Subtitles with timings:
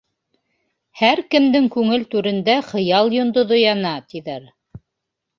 [1.01, 4.49] Һәр кемдең күңел түрендә хыял йондоҙо яна, тиҙәр.